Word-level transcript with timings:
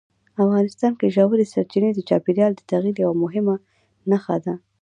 افغانستان 0.43 0.91
کې 0.99 1.07
ژورې 1.15 1.45
سرچینې 1.53 1.91
د 1.93 1.99
چاپېریال 2.09 2.51
د 2.55 2.61
تغیر 2.71 2.95
یوه 3.03 3.15
مهمه 3.23 3.55
نښه 4.09 4.37
ده. 4.45 4.53